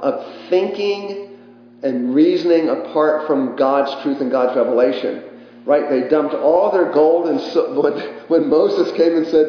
[0.01, 1.37] of thinking
[1.83, 5.23] and reasoning apart from God's truth and God's revelation.
[5.65, 5.89] Right?
[5.89, 7.93] They dumped all their gold and so, when,
[8.27, 9.47] when Moses came and said,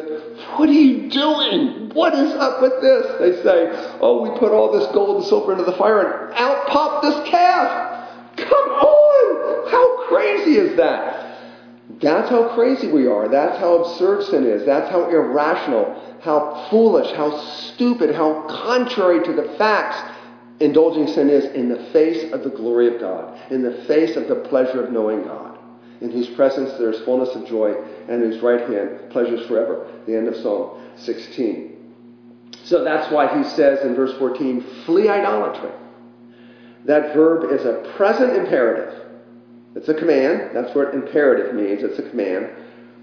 [0.57, 1.89] What are you doing?
[1.93, 3.19] What is up with this?
[3.19, 6.67] They say, Oh, we put all this gold and silver into the fire and out
[6.67, 8.09] popped this calf.
[8.37, 9.71] Come on!
[9.71, 11.23] How crazy is that?
[12.01, 13.27] That's how crazy we are.
[13.27, 14.65] That's how absurd sin is.
[14.65, 19.97] That's how irrational, how foolish, how stupid, how contrary to the facts
[20.59, 24.27] indulging sin is in the face of the glory of God, in the face of
[24.27, 25.52] the pleasure of knowing God.
[26.03, 27.73] In whose presence there is fullness of joy,
[28.09, 29.89] and whose right hand pleasures forever.
[30.05, 31.73] The end of Psalm 16.
[32.63, 35.71] So that's why he says in verse 14, flee idolatry.
[36.85, 39.01] That verb is a present imperative.
[39.75, 40.51] It's a command.
[40.53, 41.83] That's what imperative means.
[41.83, 42.49] It's a command.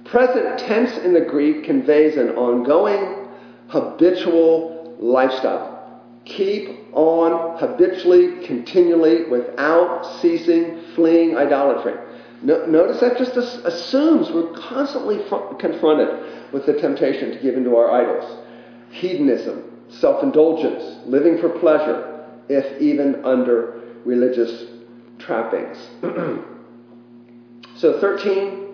[0.04, 3.28] Present tense in the Greek conveys an ongoing,
[3.68, 6.02] habitual lifestyle.
[6.24, 11.94] Keep on habitually, continually, without ceasing, fleeing idolatry.
[12.42, 17.76] No, notice that just assumes we're constantly fr- confronted with the temptation to give into
[17.76, 18.46] our idols.
[18.90, 24.70] Hedonism, self indulgence, living for pleasure, if even under religious
[25.18, 25.76] trappings.
[27.76, 28.68] so, 13,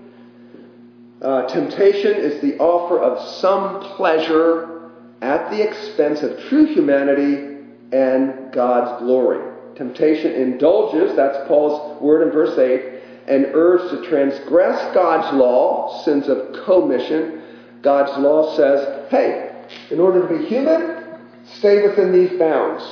[1.23, 4.93] uh, temptation is the offer of some pleasure
[5.23, 7.57] at the expense of true humanity
[7.93, 9.53] and God's glory.
[9.75, 12.95] Temptation indulges, that's Paul's word in verse 8,
[13.29, 17.43] and urge to transgress God's law, sins of commission.
[17.83, 21.05] God's law says, hey, in order to be human,
[21.45, 22.85] stay within these bounds.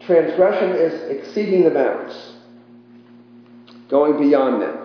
[0.00, 2.32] Transgression is exceeding the bounds,
[3.88, 4.76] going beyond them.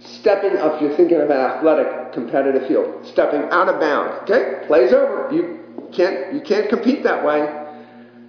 [0.00, 4.22] Stepping up, if you're thinking of an athletic competitive field, stepping out of bounds.
[4.22, 5.30] Okay, plays over.
[5.32, 5.60] You
[5.92, 7.63] can't, you can't compete that way.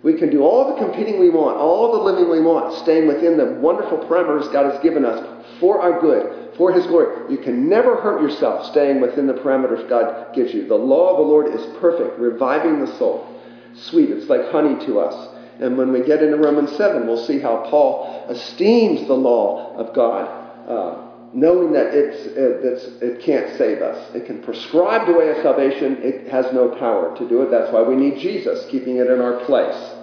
[0.06, 3.38] We can do all the competing we want, all the living we want, staying within
[3.38, 5.26] the wonderful parameters God has given us
[5.60, 7.34] for our good, for His glory.
[7.34, 10.68] You can never hurt yourself staying within the parameters God gives you.
[10.68, 13.28] The law of the Lord is perfect, reviving the soul.
[13.74, 15.36] Sweet, it's like honey to us.
[15.60, 19.96] And when we get into Romans 7, we'll see how Paul esteems the law of
[19.96, 24.14] God, uh, knowing that it's, it's, it can't save us.
[24.14, 27.50] It can prescribe the way of salvation, it has no power to do it.
[27.50, 29.95] That's why we need Jesus, keeping it in our place.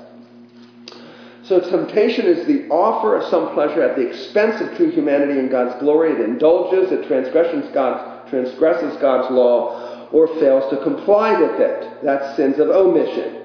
[1.45, 5.51] So temptation is the offer of some pleasure at the expense of true humanity and
[5.51, 6.13] God's glory.
[6.13, 12.05] It indulges, it transgresses God's, transgresses God's law, or fails to comply with it.
[12.05, 13.43] That's sins of omission.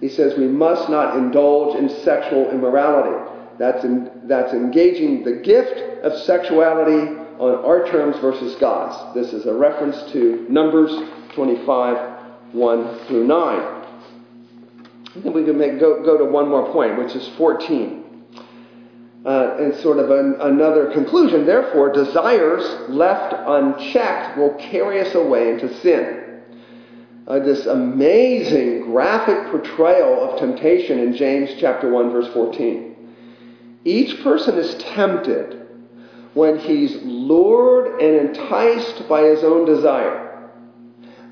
[0.00, 3.32] He says we must not indulge in sexual immorality.
[3.58, 9.14] That's, in, that's engaging the gift of sexuality on our terms versus God's.
[9.14, 10.92] This is a reference to Numbers
[11.34, 13.77] 25, 1 through 9.
[15.16, 18.04] I think we can make, go, go to one more point, which is 14.
[19.24, 21.44] Uh, and sort of an, another conclusion.
[21.44, 26.42] Therefore, desires left unchecked will carry us away into sin.
[27.26, 32.96] Uh, this amazing graphic portrayal of temptation in James chapter 1 verse 14.
[33.84, 35.66] Each person is tempted
[36.34, 40.48] when he's lured and enticed by his own desire.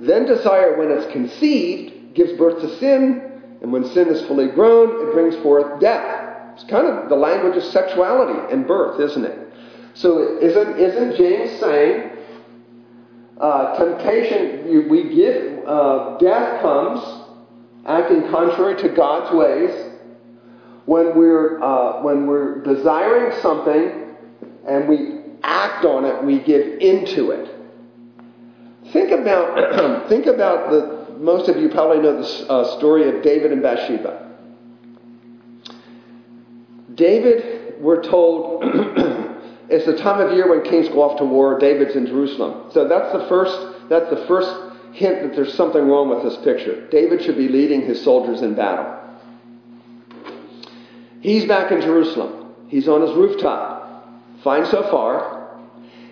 [0.00, 3.25] Then desire, when it's conceived, gives birth to sin,
[3.62, 6.54] and when sin is fully grown, it brings forth death.
[6.54, 9.52] It's kind of the language of sexuality and birth, isn't it?
[9.94, 12.10] So isn't, isn't James saying
[13.40, 17.00] uh, temptation, we give, uh, death comes
[17.86, 19.92] acting contrary to God's ways
[20.86, 24.16] when we're, uh, when we're desiring something
[24.66, 27.50] and we act on it, we give into it.
[28.92, 33.52] Think about, think about the, most of you probably know the uh, story of David
[33.52, 34.22] and Bathsheba.
[36.94, 38.62] David, we're told,
[39.68, 41.58] it's the time of year when kings go off to war.
[41.58, 42.70] David's in Jerusalem.
[42.72, 44.50] So that's the first, that's the first
[44.94, 46.88] hint that there's something wrong with this picture.
[46.88, 48.94] David should be leading his soldiers in battle.
[51.20, 52.54] He's back in Jerusalem.
[52.68, 54.08] He's on his rooftop.
[54.42, 55.60] Fine so far.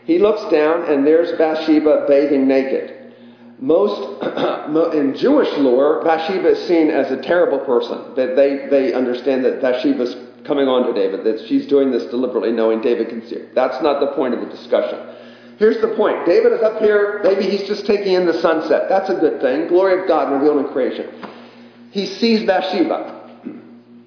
[0.04, 3.03] He looks down, and there's Bathsheba bathing naked.
[3.58, 4.22] Most,
[4.94, 8.14] in Jewish lore, Bathsheba is seen as a terrible person.
[8.16, 12.52] That they, they understand that Bathsheba's coming on to David, that she's doing this deliberately,
[12.52, 13.48] knowing David can see her.
[13.54, 14.98] That's not the point of the discussion.
[15.58, 18.88] Here's the point David is up here, maybe he's just taking in the sunset.
[18.88, 19.68] That's a good thing.
[19.68, 21.08] Glory of God revealed in creation.
[21.92, 23.22] He sees Bathsheba.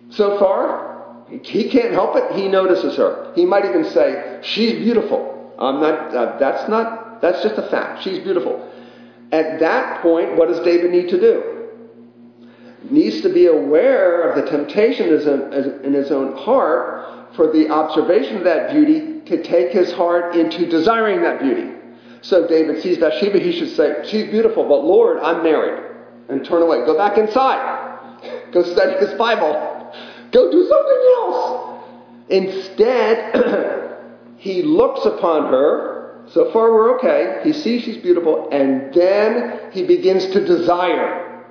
[0.10, 2.36] So far, he can't help it.
[2.36, 3.32] He notices her.
[3.36, 5.56] He might even say, She's beautiful.
[5.58, 8.04] I'm not, uh, that's not, that's just a fact.
[8.04, 8.72] She's beautiful.
[9.32, 11.54] At that point, what does David need to do?
[12.90, 18.44] Needs to be aware of the temptation in his own heart for the observation of
[18.46, 21.74] that beauty to take his heart into desiring that beauty.
[22.22, 25.84] So David sees Bathsheba, he should say, She's beautiful, but Lord, I'm married.
[26.30, 26.86] And turn away.
[26.86, 28.52] Go back inside.
[28.52, 29.94] Go study his Bible.
[30.32, 31.84] Go do something else.
[32.30, 33.98] Instead,
[34.38, 35.97] he looks upon her
[36.34, 37.42] so far, we're okay.
[37.44, 41.46] He sees she's beautiful, and then he begins to desire.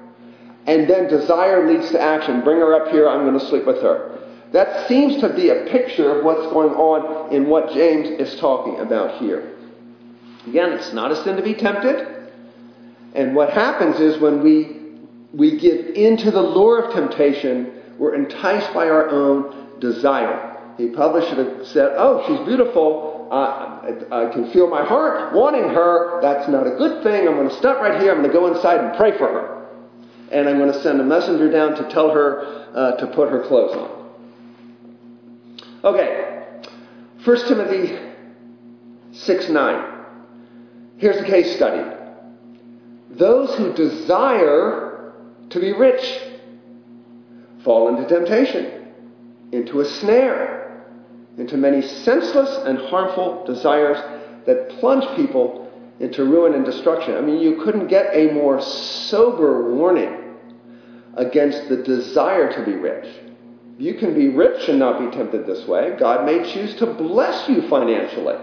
[0.66, 2.42] And then desire leads to action.
[2.42, 4.18] Bring her up here, I'm going to sleep with her.
[4.52, 8.78] That seems to be a picture of what's going on in what James is talking
[8.80, 9.54] about here.
[10.46, 12.32] Again, it's not a sin to be tempted.
[13.14, 14.98] And what happens is when we,
[15.32, 20.56] we give into the lure of temptation, we're enticed by our own desire.
[20.76, 26.20] He probably should have said, Oh, she's beautiful I, can feel my heart wanting her.
[26.20, 27.26] That's not a good thing.
[27.26, 28.12] I'm going to stop right here.
[28.12, 29.66] I'm going to go inside and pray for her.
[30.32, 33.42] And I'm going to send a messenger down to tell her uh, to put her
[33.46, 33.90] clothes on.
[35.84, 36.44] Okay.
[37.24, 37.98] 1 Timothy
[39.12, 39.92] 6 9.
[40.98, 41.96] Here's a case study.
[43.10, 45.12] Those who desire
[45.50, 46.20] to be rich
[47.62, 48.76] fall into temptation
[49.52, 50.65] into a snare,
[51.38, 53.98] into many senseless and harmful desires
[54.46, 55.70] that plunge people
[56.00, 57.14] into ruin and destruction.
[57.14, 60.34] I mean, you couldn't get a more sober warning
[61.14, 63.06] against the desire to be rich.
[63.78, 65.96] You can be rich and not be tempted this way.
[65.98, 68.36] God may choose to bless you financially.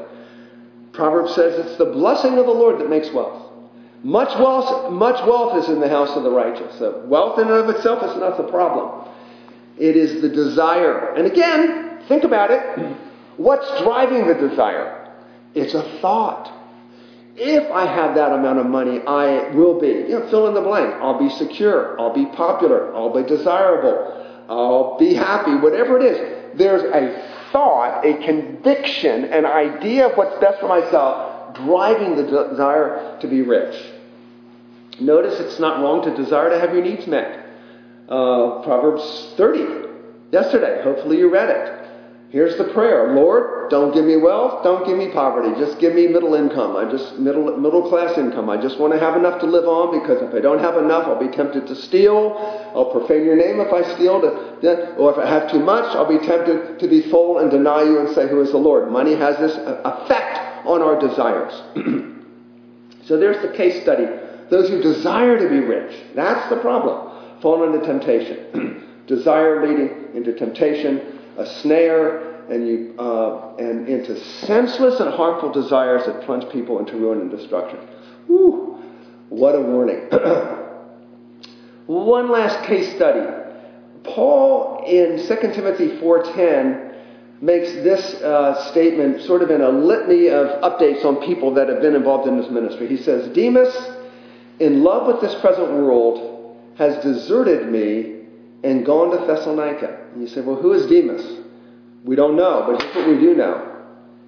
[0.91, 3.51] Proverbs says it's the blessing of the Lord that makes wealth.
[4.03, 6.77] Much wealth, much wealth is in the house of the righteous.
[6.77, 9.09] So wealth in and of itself is not the problem.
[9.79, 11.13] It is the desire.
[11.15, 12.97] And again, think about it.
[13.37, 15.11] What's driving the desire?
[15.55, 16.51] It's a thought.
[17.35, 20.61] If I have that amount of money, I will be, you know, fill in the
[20.61, 20.93] blank.
[21.01, 21.99] I'll be secure.
[21.99, 22.95] I'll be popular.
[22.95, 24.45] I'll be desirable.
[24.47, 25.55] I'll be happy.
[25.55, 26.57] Whatever it is.
[26.57, 33.17] There's a thought, a conviction, an idea of what's best for myself driving the desire
[33.21, 33.75] to be rich.
[34.99, 37.45] Notice it's not wrong to desire to have your needs met.
[38.09, 39.89] Uh, Proverbs 30,
[40.31, 40.83] yesterday.
[40.83, 41.82] Hopefully you read it.
[42.33, 46.07] Here's the prayer Lord, don't give me wealth, don't give me poverty, just give me
[46.07, 46.75] middle income.
[46.75, 48.49] I just middle middle class income.
[48.49, 51.05] I just want to have enough to live on because if I don't have enough,
[51.05, 52.33] I'll be tempted to steal.
[52.73, 56.09] I'll profane your name if I steal, to, or if I have too much, I'll
[56.09, 58.91] be tempted to be full and deny you and say, Who is the Lord?
[58.91, 61.53] Money has this effect on our desires.
[63.05, 64.07] so there's the case study.
[64.49, 67.41] Those who desire to be rich, that's the problem.
[67.43, 68.87] Fall into temptation.
[69.05, 76.05] desire leading into temptation a snare and, you, uh, and into senseless and harmful desires
[76.05, 77.79] that plunge people into ruin and destruction.
[78.27, 78.81] Whew,
[79.29, 80.09] what a warning.
[81.87, 83.25] One last case study.
[84.03, 86.93] Paul in 2 Timothy 4.10
[87.41, 91.81] makes this uh, statement sort of in a litany of updates on people that have
[91.81, 92.87] been involved in this ministry.
[92.87, 93.75] He says, Demas,
[94.59, 98.12] in love with this present world, has deserted me
[98.63, 100.07] and gone to Thessalonica.
[100.13, 101.39] And you say, well, who is Demas?
[102.03, 103.69] We don't know, but here's what we do know.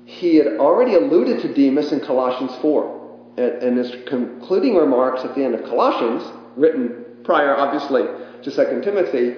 [0.06, 2.96] He had already alluded to Demas in Colossians 4.
[3.38, 6.24] And his concluding remarks at the end of Colossians,
[6.56, 8.04] written prior, obviously,
[8.44, 9.36] to 2 Timothy,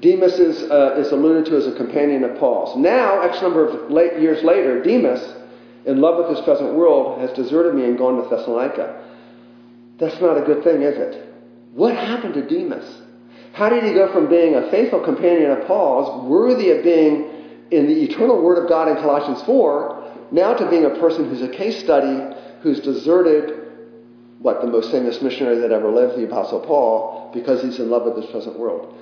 [0.00, 2.76] Demas is, uh, is alluded to as a companion of Paul's.
[2.76, 5.34] Now, X number of late years later, Demas,
[5.86, 9.00] in love with this present world, has deserted me and gone to Thessalonica.
[9.98, 11.32] That's not a good thing, is it?
[11.74, 13.02] What happened to Demas?
[13.52, 17.28] How did he go from being a faithful companion of Paul's, worthy of being
[17.70, 21.42] in the eternal Word of God in Colossians 4, now to being a person who's
[21.42, 23.58] a case study, who's deserted
[24.38, 28.04] what the most famous missionary that ever lived, the Apostle Paul, because he's in love
[28.04, 28.94] with this present world.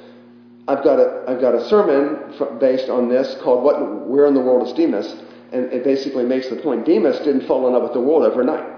[0.69, 4.41] I've got a, I've got a sermon based on this called what, Where in the
[4.41, 5.15] World is Demas?
[5.53, 8.69] And it basically makes the point Demas didn't fall in love with the world overnight.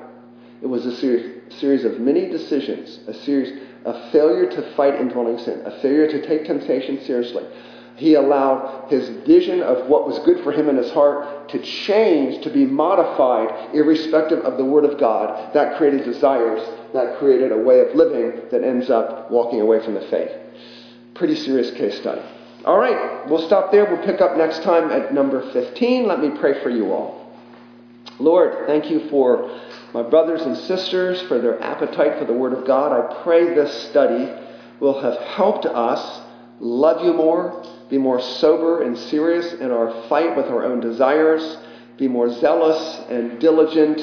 [0.62, 5.38] It was a series, series of many decisions, a series a failure to fight indwelling
[5.38, 7.44] sin, a failure to take temptation seriously.
[7.96, 12.42] He allowed his vision of what was good for him in his heart to change,
[12.44, 15.52] to be modified, irrespective of the Word of God.
[15.52, 16.62] That created desires,
[16.94, 20.30] that created a way of living that ends up walking away from the faith.
[21.14, 22.22] Pretty serious case study.
[22.64, 23.84] All right, we'll stop there.
[23.84, 26.06] We'll pick up next time at number 15.
[26.06, 27.36] Let me pray for you all.
[28.18, 29.60] Lord, thank you for
[29.94, 32.92] my brothers and sisters for their appetite for the Word of God.
[32.92, 34.32] I pray this study
[34.80, 36.22] will have helped us
[36.60, 41.58] love you more, be more sober and serious in our fight with our own desires,
[41.98, 44.00] be more zealous and diligent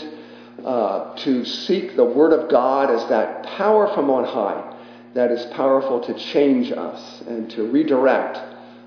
[0.64, 4.78] uh, to seek the Word of God as that power from on high
[5.14, 8.38] that is powerful to change us and to redirect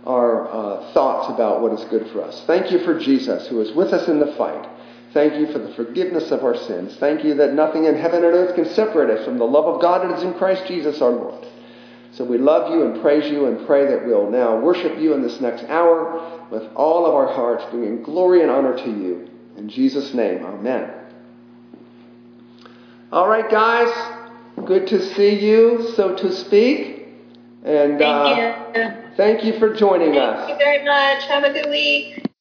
[0.07, 2.45] our uh, thoughts about what is good for us.
[2.47, 4.69] Thank you for Jesus, who is with us in the fight.
[5.13, 6.97] Thank you for the forgiveness of our sins.
[6.97, 9.83] Thank you that nothing in heaven and earth can separate us from the love of
[9.83, 11.47] God that is in Christ Jesus our Lord.
[12.13, 15.23] So we love you and praise you and pray that we'll now worship you in
[15.23, 19.29] this next hour with all of our hearts, bringing glory and honor to you.
[19.57, 20.91] In Jesus' name, amen.
[23.11, 23.93] All right, guys.
[24.67, 27.09] Good to see you, so to speak.
[27.65, 28.93] And thank uh, you.
[29.17, 30.47] Thank you for joining thank us.
[30.47, 31.25] Thank you very much.
[31.29, 32.23] Have a good week.